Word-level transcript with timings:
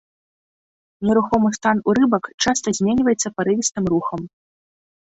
Нерухомы 1.09 1.49
стан 1.57 1.77
у 1.91 1.97
рыбак 1.99 2.23
часта 2.47 2.67
зменьваецца 2.79 3.27
парывістым 3.39 3.83
рухам. 3.97 4.21